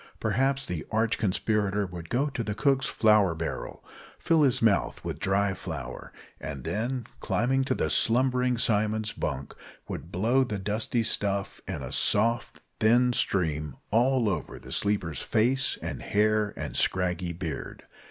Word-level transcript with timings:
Perhaps 0.19 0.65
the 0.65 0.83
arch 0.89 1.19
conspirator 1.19 1.85
would 1.85 2.09
go 2.09 2.25
to 2.27 2.43
the 2.43 2.55
cook's 2.55 2.87
flour 2.87 3.35
barrel, 3.35 3.85
fill 4.17 4.41
his 4.41 4.59
mouth 4.59 5.05
with 5.05 5.19
dry 5.19 5.53
flour, 5.53 6.11
and 6.39 6.63
then, 6.63 7.05
climbing 7.19 7.63
to 7.65 7.75
the 7.75 7.87
slumbering 7.87 8.57
Simon's 8.57 9.13
bunk, 9.13 9.53
would 9.87 10.11
blow 10.11 10.43
the 10.43 10.57
dusty 10.57 11.03
stuff 11.03 11.61
in 11.67 11.83
a 11.83 11.91
soft, 11.91 12.61
thin 12.79 13.13
stream 13.13 13.75
all 13.91 14.27
over 14.27 14.57
the 14.57 14.71
sleeper's 14.71 15.21
face 15.21 15.77
and 15.83 16.01
hair 16.01 16.51
and 16.57 16.75
scraggy 16.75 17.31
beard. 17.31 17.83